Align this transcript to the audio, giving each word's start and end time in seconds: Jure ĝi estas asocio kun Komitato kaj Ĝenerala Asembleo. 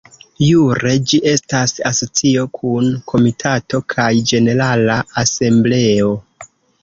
Jure 0.43 0.93
ĝi 1.09 1.17
estas 1.31 1.73
asocio 1.89 2.45
kun 2.59 2.89
Komitato 3.13 3.81
kaj 3.95 4.07
Ĝenerala 4.31 4.97
Asembleo. 5.25 6.09